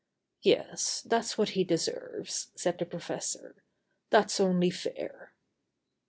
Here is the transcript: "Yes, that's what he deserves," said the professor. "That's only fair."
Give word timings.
"Yes, 0.41 1.03
that's 1.07 1.37
what 1.37 1.49
he 1.49 1.63
deserves," 1.63 2.47
said 2.55 2.79
the 2.79 2.87
professor. 2.87 3.61
"That's 4.09 4.39
only 4.39 4.71
fair." 4.71 5.35